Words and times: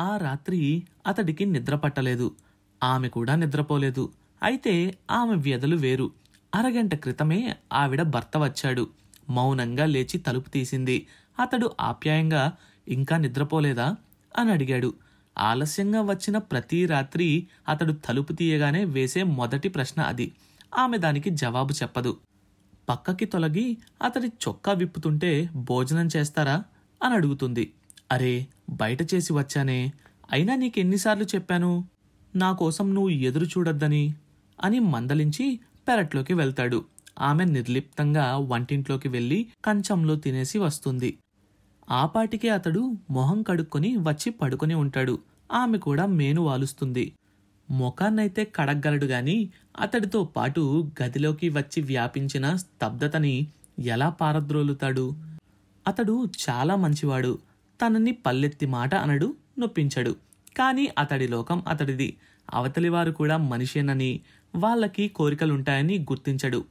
ఆ 0.00 0.16
రాత్రి 0.16 0.82
అతడికి 1.06 1.46
నిద్ర 1.46 1.76
పట్టలేదు. 1.76 2.34
ఆమె 2.82 3.08
కూడా 3.08 3.34
నిద్రపోలేదు. 3.34 4.12
అయితే 4.42 4.98
ఆమె 5.10 5.34
వ్యధలు 5.34 5.76
వేరు. 5.76 6.10
అరగంట 6.54 6.94
క్రితమే 6.94 7.56
ఆవిడ 7.72 8.02
భర్త 8.02 8.38
వచ్చాడు. 8.38 8.88
మౌనంగా 9.30 9.86
లేచి 9.86 10.18
తలుపు 10.18 10.48
తీసింది. 10.50 11.06
అతడు 11.40 11.70
ఆప్యాయంగా 11.80 12.52
ఇంకా 12.88 13.16
నిద్రపోలేదా? 13.16 13.96
అని 14.38 14.52
అడిగాడు. 14.52 14.94
ఆలస్యంగా 15.38 16.00
వచ్చిన 16.00 16.38
ప్రతి 16.38 16.86
రాత్రి 16.86 17.46
అతడు 17.68 17.92
తలుపు 17.92 18.32
తీయగానే 18.32 18.84
వేసే 18.84 19.22
మొదటి 19.22 19.68
ప్రశ్న 19.68 20.02
అది. 20.02 20.32
ఆమె 20.78 20.98
దానికి 20.98 21.30
జవాబు 21.30 21.72
చెప్పదు. 21.72 22.16
పక్కకి 22.88 23.24
తొలగి 23.24 23.78
అతడి 24.02 24.26
చొక్కా 24.26 24.72
విప్పుతుంటే 24.72 25.50
భోజనం 25.54 26.08
చేస్తారా? 26.16 26.64
అని 27.02 27.14
అడుగుతుంది. 27.14 27.72
అరే 28.12 28.46
బయట 28.70 29.14
చేసి 29.14 29.32
వచ్చానే? 29.32 29.92
అయినా 30.32 30.54
నీకెన్నిసార్లు 30.54 31.24
చెప్పాను? 31.24 31.84
నా 32.36 32.52
కోసం 32.52 32.94
నువ్వు 32.94 33.08
ఎదురు 33.08 33.44
చూడొద్దని 33.44 34.14
అని 34.62 34.78
మందలించి 34.78 35.60
పెరట్లోకి 35.88 36.34
వెళ్తాడు. 36.34 36.84
ఆమె 37.20 37.44
నిర్లిప్తంగా 37.44 38.36
వంటింట్లోకి 38.36 39.08
వెళ్ళి 39.08 39.46
కంచంలో 39.64 40.16
తినేసి 40.16 40.58
వస్తుంది. 40.58 41.18
ఆపాటికే 41.90 42.48
అతడు 42.48 42.92
మొహం 43.10 43.42
కడుక్కొని 43.42 43.96
వచ్చి 43.96 44.30
పడుకొని 44.30 44.74
ఉంటాడు. 44.74 45.18
ఆమె 45.52 45.78
కూడా 45.78 46.06
మేను 46.06 46.42
వాలుస్తుంది. 46.42 47.12
ముఖాన్నైతే 47.70 48.52
కడగ్గలడు 48.56 49.04
గాని 49.04 49.48
అతడితో 49.80 50.24
పాటు 50.24 50.90
గదిలోకి 51.02 51.48
వచ్చి 51.48 51.82
వ్యాపించిన 51.82 52.56
స్తబ్దతని 52.56 53.46
ఎలా 53.78 54.08
పారద్రోలుతాడు? 54.08 55.14
అతడు 55.88 56.28
చాలా 56.50 56.76
మంచివాడు. 56.76 57.38
తనని 57.82 58.12
పల్లెత్తి 58.12 58.66
మాట 58.66 58.94
అనడు 58.94 59.36
నొప్పించడు. 59.58 60.16
కానీ 60.58 60.88
అతడి 60.98 61.28
లోకం 61.28 61.64
అతడిది. 61.68 62.16
అవతలివారు 62.54 63.10
కూడా 63.10 63.36
మనిషేనని 63.36 64.20
వాళ్ళకి 64.54 65.08
కోరికలుంటాయని 65.08 65.98
గుర్తించడు. 65.98 66.64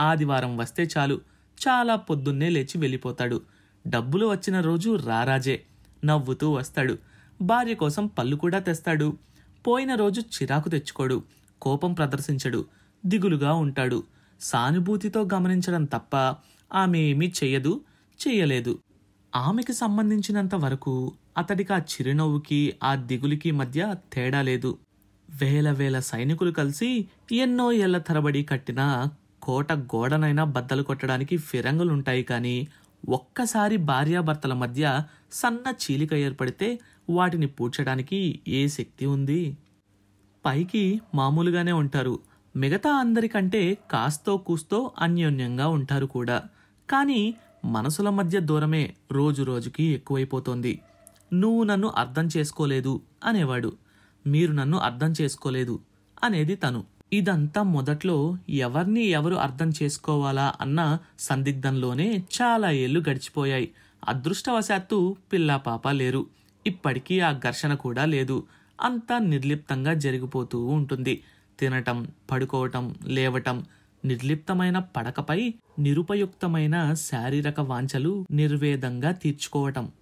ఆదివారం 0.00 0.56
వస్తే 0.56 0.88
చాలు 0.98 1.20
చాలా 1.68 1.96
పొద్దున్నే 1.96 2.48
లేచి 2.48 2.78
వెళ్ళిపోతాడు. 2.78 3.42
డబ్బులు 3.86 4.26
వచ్చిన 4.26 4.60
రోజు 4.60 4.96
రారాజే 4.96 5.62
నవ్వుతూ 6.04 6.52
వస్తాడు. 6.52 6.98
భార్య 7.42 7.74
కోసం 7.74 8.06
పళ్ళు 8.06 8.36
కూడా 8.36 8.58
తెస్తాడు. 8.58 9.18
పోయిన 9.66 9.94
రోజు 9.94 10.20
చిరాకు 10.20 10.68
తెచ్చుకోడు 10.68 11.22
కోపం 11.62 11.92
ప్రదర్శించడు 11.92 12.64
దిగులుగా 13.06 13.52
ఉంటాడు. 13.54 14.02
సానుభూతితో 14.40 15.28
గమనించడం 15.34 15.84
తప్ప 15.84 16.16
ఆమె 16.74 16.98
ఏమీ 16.98 17.26
చెయ్యదు 17.26 17.80
చెయ్యలేదు. 18.28 18.78
ఆమెకి 19.32 19.72
సంబంధించినంత 19.72 20.54
వరకు 20.54 20.94
అతడికి 21.36 21.72
ఆ 21.72 21.78
చిరునవ్వుకి 21.78 22.78
ఆ 22.82 22.94
దిగులుకి 22.94 23.50
మధ్య 23.50 23.80
తేడా 24.12 24.42
లేదు. 24.42 24.70
వేల 25.28 25.70
వేల 25.70 25.98
సైనికులు 26.00 26.50
కలిసి 26.50 26.90
ఎన్నో 27.32 27.72
ఏళ్ళ 27.72 27.98
తరబడి 27.98 28.42
కట్టిన 28.42 28.80
కోట 29.42 29.72
గోడనైనా 29.72 30.44
బద్దలు 30.44 30.82
కొట్టడానికి 30.82 31.36
ఫిరంగులుంటాయి 31.36 32.22
కానీ 32.22 32.56
ఒక్కసారి 33.08 33.76
భార్యాభర్తల 33.76 34.52
మధ్య 34.54 34.84
సన్న 35.32 35.74
చీలిక 35.82 36.12
ఏర్పడితే 36.14 36.68
వాటిని 37.10 37.46
పూడ్చడానికి 37.46 38.20
ఏ 38.48 38.68
శక్తి 38.68 39.06
ఉంది? 39.06 39.42
పైకి 40.44 40.84
మామూలుగానే 41.14 41.72
ఉంటారు. 41.72 42.14
మిగతా 42.54 42.90
అందరికంటే 42.96 43.62
కాస్తో 43.90 44.36
కూస్తో 44.36 44.92
అన్యోన్యంగా 44.98 45.68
ఉంటారు 45.68 46.06
కూడా. 46.06 46.38
కానీ 46.88 47.22
మనసుల 47.64 48.10
మధ్య 48.10 48.40
దూరమే 48.40 48.94
రోజు 49.12 49.42
రోజుకి 49.42 49.84
ఎక్కువైపోతోంది. 49.84 50.80
నువ్వు 51.32 51.64
నన్ను 51.64 51.88
అర్థం 51.88 52.28
చేసుకోలేదు 52.36 53.00
అనేవాడు. 53.24 53.72
మీరు 54.26 54.52
నన్ను 54.52 54.78
అర్థం 54.78 55.14
చేసుకోలేదు 55.20 55.80
అనేది 56.22 56.54
తను. 56.54 56.84
ఇదంతా 57.12 57.62
మొదట్లో 57.62 58.36
ఎవరిని 58.48 59.04
ఎవరు 59.04 59.34
అర్థం 59.34 59.72
చేసుకోవాలా 59.82 60.54
అన్న 60.60 60.98
సందిగ్ధంలోనే 61.18 62.24
చాలా 62.42 62.70
ఏళ్ళు 62.70 63.00
గడిచిపోయాయి. 63.08 63.70
అదృష్టవశాత్తు 64.08 65.16
పిల్లా 65.32 65.56
పాప 65.56 65.88
లేరు. 65.88 66.26
ఇప్పటికీ 66.66 67.20
ఆ 67.20 67.32
ఘర్షణ 67.32 67.74
కూడా 67.74 68.04
లేదు. 68.04 68.44
అంతా 68.80 69.18
నిర్లిప్తంగా 69.18 69.94
జరిగిపోతూ 69.94 70.66
ఉంటుంది. 70.66 71.22
తినటం 71.58 72.08
పడుకోవటం 72.30 72.94
లేవటం 73.06 73.64
నిర్లిప్తమైన 74.04 74.78
పడకపై 74.78 75.54
నిరుపయుక్తమైన 75.78 76.94
శారీరక 76.94 77.60
వాంఛలు 77.60 78.26
నిర్వేదంగా 78.30 79.10
తీర్చుకోవటం. 79.10 79.92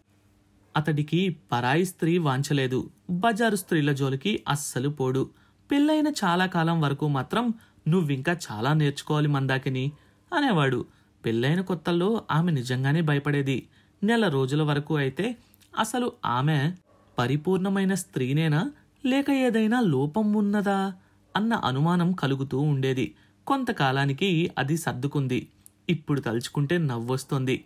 అతడికి 0.77 1.37
పరాయి 1.53 1.85
స్త్రీ 1.85 2.19
వాంచలేదు 2.19 2.91
బజారు 3.11 3.57
స్త్రీల 3.57 3.93
జోలికి 3.93 4.43
అస్సలు 4.49 4.89
పోడు. 4.89 5.31
పెళ్ళైన 5.71 6.09
చాలా 6.09 6.47
కాలం 6.47 6.81
వరకు 6.81 7.09
మాత్రం 7.09 7.55
నువ్వింకా 7.89 8.37
చాలా 8.53 8.73
నేర్చుకోవాలి 8.73 9.29
మందాకిని 9.29 9.93
అనేవాడు. 10.35 10.85
పెళ్ళైన 11.25 11.61
కొత్తల్లో 11.61 12.25
ఆమె 12.31 12.53
నిజంగానే 12.53 13.01
భయపడేది. 13.01 13.67
నెల 14.05 14.29
రోజుల 14.29 14.63
వరకు 14.63 14.97
అయితే 14.97 15.37
అసలు 15.79 16.13
ఆమె 16.25 16.73
పరిపూర్ణమైన 17.19 17.95
స్త్రీనేనా? 17.95 18.73
లేక 19.07 19.31
ఏదైనా 19.31 19.81
లోపం 19.81 20.33
ఉన్నదా? 20.33 20.95
అన్న 21.37 21.55
అనుమానం 21.55 22.13
కలుగుతూ 22.13 22.59
ఉండేది. 22.59 23.15
కొంతకాలానికి 23.51 24.51
అది 24.59 24.77
సర్దుకుంది. 24.77 25.49
ఇప్పుడు 25.89 26.21
తలుచుకుంటే 26.21 26.79
నవ్వొస్తోంది. 26.79 27.65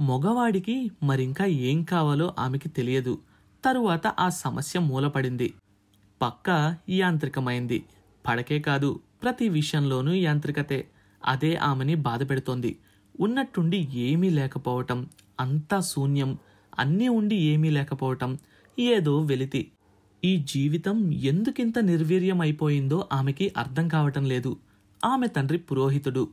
మగవాడికి 0.00 0.90
మరింకా 1.02 1.44
ఏం 1.44 1.82
కావాలో 1.82 2.34
ఆమెకి 2.38 2.68
తెలియదు. 2.68 3.18
తరువాత 3.64 4.06
ఆ 4.06 4.28
సమస్య 4.28 4.80
మూలపడింది. 4.80 5.54
పక్క 6.22 6.76
యాంత్రికమైంది. 6.90 7.84
పడకే 8.26 8.58
కాదు 8.58 9.00
ప్రతి 9.22 9.48
విషయంలోనూ 9.48 10.12
యాంత్రికతే. 10.12 10.88
అదే 11.26 11.54
ఆమెని 11.56 11.94
బాధ 11.94 12.30
పెడుతోంది 12.30 12.78
ఉన్నట్టుండి 13.20 13.88
ఏమీ 13.94 14.30
లేకపోవటం. 14.30 15.06
అంతా 15.40 15.80
శూన్యం. 15.80 16.38
అన్నీ 16.78 17.08
ఉండి 17.08 17.36
ఏమీ 17.36 17.70
లేకపోవటం. 17.70 18.38
ఏదో 18.78 19.20
వెలితి. 19.20 19.72
ఈ 20.24 20.36
జీవితం 20.36 21.12
ఎందుకింత 21.12 21.78
నిర్వీర్యం 21.78 22.40
అయిపోయిందో 22.40 23.08
ఆమెకి 23.12 23.52
అర్థం 23.56 23.88
కావటం 23.88 24.24
లేదు. 24.24 24.56
ఆమె 25.04 25.26
తండ్రి 25.26 25.58
పురోహితుడు. 25.58 26.28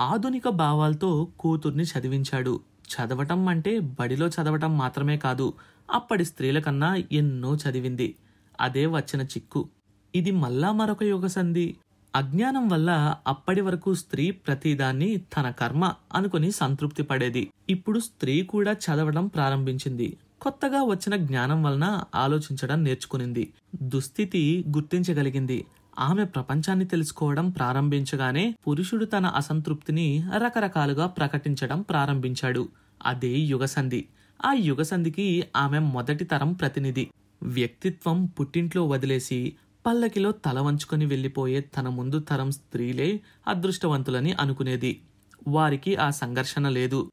ఆధునిక 0.00 0.48
భావాలతో 0.48 1.28
కూతుర్ని 1.38 1.84
చదివించాడు. 1.84 2.60
చదవటం 2.88 3.48
అంటే 3.48 3.78
బడిలో 3.78 4.28
చదవటం 4.28 4.78
మాత్రమే 4.78 5.16
కాదు 5.16 5.54
అప్పటి 5.90 6.24
స్త్రీల 6.24 6.58
కన్నా 6.58 6.96
ఎన్నో 7.12 7.56
చదివింది. 7.56 8.14
అదే 8.60 8.86
వచ్చిన 8.86 9.22
చిక్కు. 9.22 9.68
ఇది 10.14 10.30
మళ్ళా 10.30 10.72
మరొక 10.72 11.02
యుగ 11.02 11.26
సంధి. 11.26 11.76
అజ్ఞానం 12.16 12.68
వల్ల 12.68 13.14
అప్పటి 13.26 13.60
వరకు 13.60 13.94
స్త్రీ 13.94 14.30
ప్రతిదాన్ని 14.30 15.16
తన 15.16 15.50
కర్మ 15.50 15.92
అనుకుని 16.14 16.52
సంతృప్తి 16.52 17.02
పడేది. 17.02 17.50
ఇప్పుడు 17.70 17.98
స్త్రీ 17.98 18.42
కూడా 18.42 18.72
చదవడం 18.72 19.26
ప్రారంభించింది. 19.26 20.16
కొత్తగా 20.40 20.82
వచ్చిన 20.82 21.16
జ్ఞానం 21.16 21.62
వలన 21.62 22.04
ఆలోచించడం 22.14 22.84
నేర్చుకునింది. 22.84 23.52
దుస్థితి 23.82 24.64
గుర్తించగలిగింది. 24.76 25.66
ఆమె 25.98 26.24
ప్రపంచాన్ని 26.24 26.84
తెలుసుకోవడం 26.84 27.50
ప్రారంభించగానే 27.50 28.54
పురుషుడు 28.68 29.04
తన 29.04 29.26
అసంతృప్తిని 29.26 30.24
రకరకాలుగా 30.36 31.06
ప్రకటించడం 31.06 31.82
ప్రారంభించాడు. 31.82 32.68
అదే 33.06 33.28
యుగసంధి. 33.28 34.08
ఆ 34.44 34.52
యుగసంధికి 34.52 35.44
ఆమె 35.56 35.78
మొదటి 35.78 36.24
తరం 36.24 36.52
ప్రతినిధి. 36.52 37.10
వ్యక్తిత్వం 37.42 38.26
పుట్టింట్లో 38.26 38.86
వదిలేసి 38.86 39.56
పల్లకిలో 39.86 40.32
తల 40.32 40.60
వంచుకొని 40.60 41.06
వెళ్ళిపోయే 41.06 41.60
తన 41.60 41.88
ముందు 41.88 42.18
తరం 42.18 42.50
స్త్రీలే 42.50 43.20
అదృష్టవంతులని 43.48 44.32
అనుకునేది. 44.32 45.00
వారికి 45.48 45.96
ఆ 45.96 46.10
సంఘర్షణ 46.10 46.68
లేదు. 46.68 47.10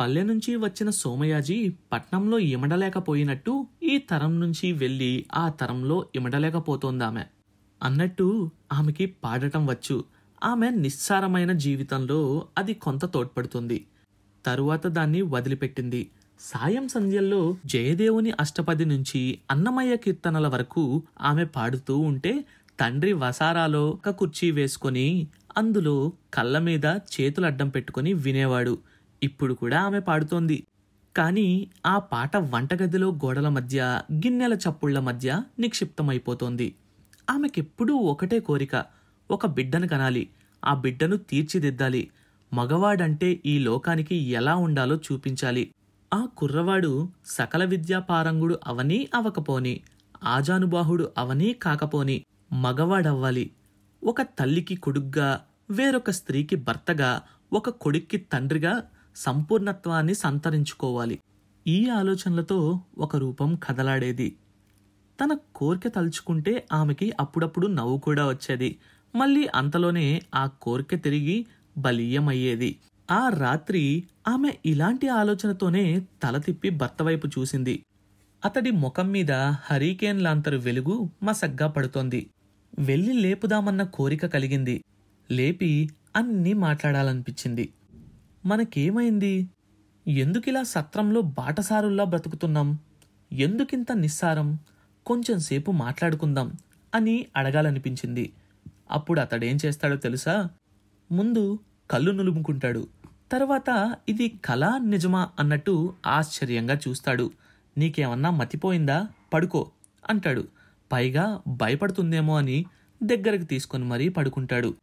పల్లె 0.00 0.22
నుంచి 0.22 0.56
వచ్చిన 0.56 0.90
సోమయాజీ 0.90 1.68
పట్నంలో 1.92 2.38
ఇమడలేకపోయినట్టు 2.38 3.66
ఈ 3.82 3.98
తరం 3.98 4.40
నుంచి 4.40 4.72
వెళ్ళి 4.72 5.26
ఆ 5.34 5.48
తరంలో 5.48 6.06
ఇమడలేకపోతోందామె. 6.14 7.24
అన్నట్టు 7.82 8.50
ఆమెకి 8.72 9.06
పాడటం 9.06 9.66
వచ్చు. 9.66 10.04
ఆమె 10.44 10.70
నిస్సారమైన 10.70 11.52
జీవితంలో 11.52 12.46
అది 12.58 12.74
కొంత 12.74 13.04
తోడ్పడుతుంది. 13.04 13.86
తరువాత 14.46 14.86
దాన్ని 14.86 15.22
వదిలిపెట్టింది. 15.22 16.10
సాయం 16.40 16.88
సంధ్యల్లో 16.88 17.56
జయదేవుని 17.66 18.32
అష్టపది 18.40 18.84
నుంచి 18.84 19.38
అన్నమయ్య 19.50 19.96
కీర్తనల 19.96 20.46
వరకు 20.46 21.02
ఆమె 21.20 21.44
పాడుతూ 21.44 21.98
ఉంటే 21.98 22.44
తండ్రి 22.80 23.12
వసారాలో 23.12 23.90
ఒక 23.90 24.10
కుర్చీ 24.10 24.50
వేసుకొని 24.50 25.28
అందులో 25.56 26.12
కళ్ళ 26.34 26.58
మీద 26.58 26.84
చేతులు 26.84 27.46
అడ్డం 27.46 27.68
పెట్టుకొని 27.68 28.12
వినేవాడు. 28.12 28.78
ఇప్పుడు 29.22 29.54
కూడా 29.54 29.80
ఆమె 29.80 30.00
పాడుతోంది. 30.00 30.66
కానీ 31.16 31.70
ఆ 31.86 31.98
పాట 31.98 32.36
వంటగదిలో 32.36 33.08
గోడల 33.08 33.48
మధ్య 33.48 34.02
గిన్నెల 34.12 34.54
చప్పుళ్ళ 34.54 34.98
మధ్య 34.98 35.42
నిక్షిప్తమైపోతోంది. 35.58 36.74
ఆమెకెప్పుడూ 37.30 37.94
ఒకటే 37.94 38.40
కోరిక 38.40 38.84
ఒక 39.30 39.46
బిడ్డను 39.46 39.88
కనాలి. 39.88 40.28
ఆ 40.64 40.74
బిడ్డను 40.74 41.16
తీర్చిదిద్దాలి. 41.16 42.10
మగవాడంటే 42.52 43.40
ఈ 43.46 43.58
లోకానికి 43.58 44.14
ఎలా 44.14 44.56
ఉండాలో 44.56 44.96
చూపించాలి. 44.96 45.74
ఆ 46.14 46.26
కుర్రవాడు 46.36 47.08
సకల 47.26 47.64
విద్యాపారంగుడు 47.64 48.58
అవనీ 48.66 49.08
అవకపోని 49.14 49.80
ఆజానుబాహుడు 50.24 51.10
అవనీ 51.18 51.52
కాకపోని 51.52 52.24
మగవాడవ్వాలి. 52.52 53.50
ఒక 54.04 54.22
తల్లికి 54.22 54.76
కొడుగ్గా 54.76 55.44
వేరొక 55.70 56.10
స్త్రీకి 56.10 56.56
భర్తగా 56.56 57.22
ఒక 57.52 57.70
కొడుక్కి 57.70 58.16
తండ్రిగా 58.16 58.82
సంపూర్ణత్వాన్ని 59.16 60.14
సంతరించుకోవాలి. 60.14 61.18
ఈ 61.66 61.88
ఆలోచనలతో 61.88 62.80
ఒక 62.98 63.16
రూపం 63.16 63.56
కదలాడేది. 63.56 64.36
తన 65.20 65.36
కోరిక 65.54 65.88
తలుచుకుంటే 65.88 66.66
ఆమెకి 66.72 67.12
అప్పుడప్పుడు 67.20 67.66
నవ్వు 67.66 67.98
కూడా 67.98 68.28
వచ్చేది. 68.28 68.76
మళ్ళీ 69.16 69.48
అంతలోనే 69.54 70.22
ఆ 70.34 70.46
కోరిక 70.46 70.94
తిరిగి 70.94 71.46
బలీయమయ్యేది. 71.78 72.76
ఆ 73.10 73.28
రాత్రి 73.28 74.04
ఆమె 74.28 74.52
ఇలాంటి 74.66 75.08
ఆలోచనతోనే 75.08 76.06
తల 76.22 76.36
తిప్పి 76.36 76.70
భర్త 76.70 77.02
వైపు 77.02 77.26
చూసింది. 77.26 77.82
అతడి 78.44 78.70
ముఖం 78.70 79.10
మీద 79.10 79.32
హరికేన్ 79.32 80.20
లాంతరు 80.20 80.56
వెలుగు 80.56 81.10
మసగ్గా 81.22 81.66
పడుతోంది. 81.66 82.30
వెళ్ళి 82.78 83.12
లేపుదామన్న 83.12 83.82
కోరిక 83.82 84.26
కలిగింది. 84.26 84.84
లేపి 85.30 85.90
అన్నీ 86.16 86.52
మాట్లాడాలనిపించింది. 86.52 87.72
మనకేమైంది? 88.46 89.48
ఎందుకిలా 90.08 90.62
సత్రంలో 90.62 91.20
బాటసారుల్లా 91.20 92.04
బ్రతుకుతున్నాం? 92.04 92.78
ఎందుకింత 93.32 93.92
నిస్సారం? 93.92 94.58
కొంచెం 95.06 95.38
సేపు 95.38 95.70
మాట్లాడుకుందాం 95.70 96.52
అని 96.94 97.26
అడగాలనిపించింది. 97.36 98.32
అప్పుడు 98.90 99.20
అతడేం 99.20 99.58
చేస్తాడో 99.66 99.96
తెలుసా? 99.96 100.48
ముందు 101.12 101.58
కళ్ళు 101.90 102.10
నులుముకుంటాడు. 102.10 102.88
తర్వాత 103.32 103.96
ఇది 104.08 104.28
కళ 104.28 104.78
నిజమా 104.84 105.28
అన్నట్టు 105.38 105.94
ఆశ్చర్యంగా 106.06 106.78
చూస్తాడు. 106.88 107.30
నీకేమన్నా 107.78 108.30
మతిపోయిందా? 108.30 109.08
పడుకో 109.34 109.70
అంటాడు. 110.08 110.48
పైగా 110.92 111.40
భయపడుతుందేమో 111.48 112.38
అని 112.38 112.64
దగ్గరకు 113.02 113.44
తీసుకొని 113.44 113.84
మరీ 113.84 114.08
పడుకుంటాడు. 114.08 114.74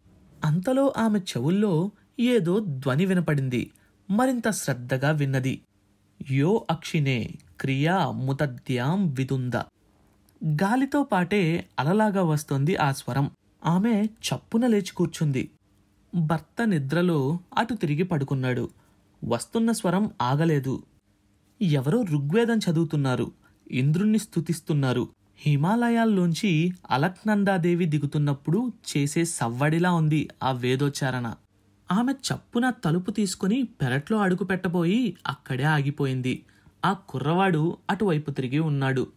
అంతలో 0.46 0.94
ఆమె 0.98 1.20
చెవుల్లో 1.20 1.92
ఏదో 2.20 2.60
ధ్వని 2.60 3.06
వినపడింది. 3.06 3.72
మరింత 4.10 4.50
శ్రద్ధగా 4.50 5.12
విన్నది. 5.12 5.62
యో 6.32 6.68
అక్షినే 6.72 7.30
క్రియా 7.62 8.12
ముతద్యాం 8.12 9.10
విదుంద. 9.10 9.54
గాలితో 10.46 11.04
పాటే 11.04 11.70
అలలాగా 11.80 12.24
వస్తోంది 12.24 12.76
ఆ 12.76 12.92
స్వరం. 12.92 13.32
ఆమె 13.66 14.04
చప్పున 14.04 14.68
లేచి 14.68 14.94
కూర్చుంది. 14.96 15.50
భర్త 16.16 16.68
నిద్రలో 16.68 17.40
అటు 17.58 17.74
తిరిగి 17.74 18.04
పడుకున్నాడు. 18.04 18.70
వస్తున్న 19.26 19.72
స్వరం 19.72 20.12
ఆగలేదు. 20.22 20.84
ఎవరో 21.62 22.02
ఋగ్వేదం 22.02 22.58
చదువుతున్నారు. 22.58 23.32
ఇంద్రుణ్ణి 23.72 24.20
స్థుతిస్తున్నారు 24.20 25.08
హిమాలయాల్లోంచి 25.38 26.74
అలక్నందాదేవి 26.92 27.86
దిగుతున్నప్పుడు 27.86 28.74
చేసే 28.98 29.26
సవ్వడిలా 29.26 29.94
ఉంది 29.94 30.30
ఆ 30.44 30.52
వేదోచ్చారణ. 30.52 31.34
ఆమె 31.92 32.14
చప్పున 32.14 32.70
తలుపు 32.70 33.12
తీసుకుని 33.12 33.64
పెరట్లో 33.64 34.18
అడుగు 34.18 34.44
పెట్టబోయి 34.44 35.18
అక్కడే 35.28 35.64
ఆగిపోయింది. 35.64 36.46
ఆ 36.86 36.94
కుర్రవాడు 36.94 37.78
అటువైపు 37.90 38.32
తిరిగి 38.32 38.60
ఉన్నాడు. 38.60 39.08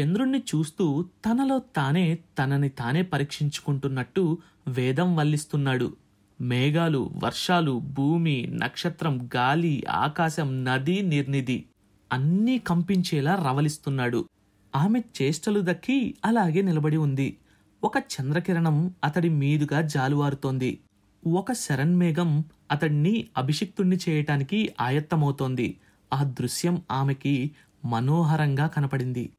చంద్రుణ్ణి 0.00 0.38
చూస్తూ 0.38 1.02
తనలో 1.02 1.58
తానే 1.58 2.18
తనని 2.38 2.68
తానే 2.68 3.02
పరీక్షించుకుంటున్నట్టు 3.02 4.38
వేదం 4.68 5.16
వల్లిస్తున్నాడు. 5.16 5.96
మేఘాలు 6.40 7.10
వర్షాలు 7.24 7.78
భూమి 7.78 8.46
నక్షత్రం 8.46 9.30
గాలి 9.36 9.84
ఆకాశం 9.90 10.64
నది 10.64 11.02
నిర్నిధి 11.02 11.64
అన్నీ 12.12 12.58
కంపించేలా 12.58 13.34
రవలిస్తున్నాడు. 13.48 14.28
ఆమె 14.76 15.02
చేష్టలు 15.22 15.60
దక్కి 15.64 16.14
అలాగే 16.24 16.62
నిలబడి 16.62 16.96
ఉంది. 16.96 17.36
ఒక 17.84 17.96
చంద్రకిరణం 17.96 18.94
అతడి 19.04 19.28
మీదుగా 19.28 19.80
జాలువారుతోంది. 19.80 20.78
ఒక 21.26 21.52
శరణ్మేఘం 21.52 22.44
అతడిని 22.70 23.28
అభిషిక్తుణ్ణి 23.36 23.98
చేయటానికి 24.08 24.74
ఆయత్తమవుతోంది. 24.80 25.76
ఆ 26.12 26.22
దృశ్యం 26.22 26.82
ఆమెకి 26.90 27.50
మనోహరంగా 27.84 28.66
కనపడింది. 28.66 29.30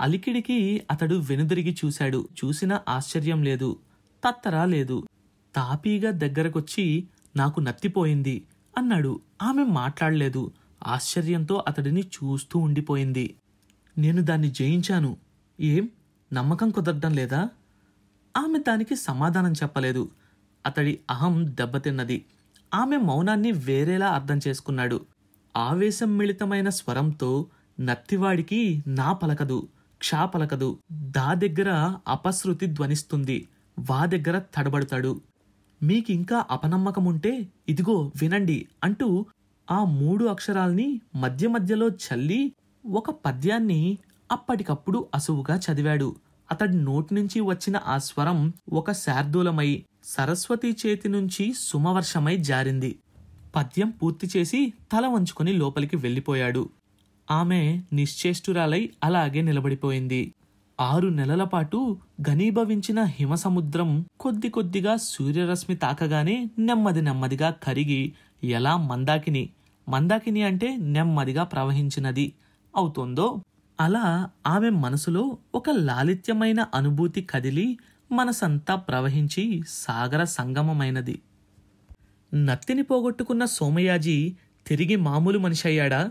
అలికిడికి 0.00 0.82
అతడు 0.90 1.14
వెనుదిరిగి 1.14 1.76
చూశాడు. 1.84 2.28
చూసిన 2.44 2.80
ఆశ్చర్యం 2.88 3.42
లేదు. 3.42 3.78
తత్తరా 4.28 4.64
లేదు. 4.64 5.06
తాపీగా 5.54 6.10
దగ్గరకొచ్చి 6.10 7.08
నాకు 7.36 7.60
నత్తిపోయింది 7.60 8.46
అన్నాడు. 8.78 9.20
ఆమె 9.42 9.64
మాట్లాడలేదు. 9.64 10.52
ఆశ్చర్యంతో 10.86 11.64
అతడిని 11.68 12.00
చూస్తూ 12.00 12.58
ఉండిపోయింది. 12.58 13.34
నేను 13.98 14.22
దాన్ని 14.22 14.50
జయించాను. 14.50 15.16
ఏం? 15.60 15.88
నమ్మకం 16.32 16.70
కుదరడం 16.70 17.14
లేదా? 17.14 17.48
ఆమె 18.36 18.58
దానికి 18.58 18.96
సమాధానం 18.96 19.52
చెప్పలేదు. 19.52 20.10
అతడి 20.66 20.98
అహం 21.10 21.46
దెబ్బతిన్నది. 21.46 22.24
ఆమె 22.74 22.96
మౌనాన్ని 22.96 23.52
వేరేలా 23.52 24.08
అర్థం 24.08 24.40
చేసుకున్నాడు. 24.48 25.06
ఆవేశం 25.56 26.16
మిళితమైన 26.16 26.68
స్వరంతో 26.68 27.46
నత్తివాడికి 27.80 28.84
నా 28.86 29.12
పలకదు. 29.12 29.68
క్షా 30.06 30.24
పలకదు 30.24 30.78
దా 30.92 31.34
దగ్గర 31.34 31.70
అపశృతి 32.08 32.66
ధ్వనిస్తుంది. 32.66 33.48
వా 33.78 34.04
దగ్గర 34.06 34.38
తడబడతాడు. 34.54 35.20
మీకింకా 35.82 36.44
అపనమ్మకముంటే 36.50 37.32
ఇదిగో 37.68 38.12
వినండి 38.22 38.68
అంటూ 38.84 39.08
ఆ 39.68 39.84
మూడు 39.84 40.24
అక్షరాల్ని 40.24 41.00
మధ్య 41.14 41.48
మధ్యలో 41.48 41.88
చల్లి 41.88 42.52
ఒక 42.86 43.10
పద్యాన్ని 43.10 43.98
అప్పటికప్పుడు 44.32 45.06
అసువుగా 45.14 45.60
చదివాడు. 45.66 46.16
అతడి 46.50 46.76
నోటి 46.84 47.14
నుంచి 47.14 47.40
వచ్చిన 47.40 47.76
ఆ 47.86 47.98
స్వరం 47.98 48.52
ఒక 48.72 48.92
శార్దూలమై 48.92 49.70
సరస్వతి 50.04 50.76
చేతి 50.86 51.08
నుంచి 51.08 51.54
సుమవర్షమై 51.58 52.36
జారింది. 52.36 52.92
పద్యం 53.56 53.90
పూర్తి 53.90 54.26
చేసి 54.36 54.72
తల 54.92 55.06
వంచుకొని 55.06 55.52
లోపలికి 55.52 55.96
వెళ్ళిపోయాడు. 55.96 56.68
ఆమె 57.30 57.82
నిశ్చేష్టురాలై 57.92 58.90
అలాగే 59.04 59.40
నిలబడిపోయింది. 59.42 60.34
ఆరు 60.80 61.08
నెలల 61.08 61.44
పాటు 61.44 61.96
ఘనీభవించిన 62.20 63.02
హిమసముద్రం 63.02 64.06
కొద్ది 64.20 64.48
కొద్దిగా 64.48 64.96
సూర్యరశ్మి 64.96 65.76
తాకగానే 65.76 66.50
నెమ్మది 66.58 67.02
నెమ్మదిగా 67.02 67.50
కరిగి 67.50 68.12
ఎలా 68.44 68.76
మందాకిని? 68.76 69.50
మందాకిని 69.88 70.42
అంటే 70.42 70.76
నెమ్మదిగా 70.76 71.44
ప్రవహించినది 71.44 72.32
అవుతోందో? 72.76 73.42
అలా 73.80 74.28
ఆమె 74.46 74.70
మనసులో 74.70 75.38
ఒక 75.54 75.70
లాలిత్యమైన 75.70 76.66
అనుభూతి 76.74 77.22
కదిలి 77.22 77.78
మనసంతా 78.12 78.74
ప్రవహించి 78.74 79.62
సాగర 79.68 80.24
సంగమమైనది. 80.24 81.22
నత్తిని 82.34 82.82
పోగొట్టుకున్న 82.82 83.44
సోమయాజీ 83.44 84.36
తిరిగి 84.66 84.96
మామూలు 84.96 85.38
మనిషి 85.38 85.68
అయ్యాడా? 85.68 86.10